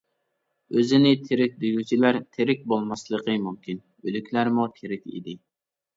[0.79, 5.37] ئۆزىنى تىرىك دېگۈچىلەر تىرىك بولماسلىقى مۇمكىن ئۆلۈكلەرمۇ تىرىك ئىدى.